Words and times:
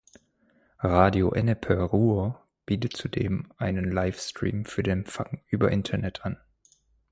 Radio 0.83 1.29
Ennepe 1.31 1.79
Ruhr 1.79 2.47
bietet 2.65 2.97
zudem 2.97 3.51
einen 3.57 3.91
Live-Stream 3.91 4.65
für 4.65 4.81
den 4.81 5.01
Empfang 5.01 5.41
über 5.51 5.69
Internet 5.69 6.25
an. 6.25 6.39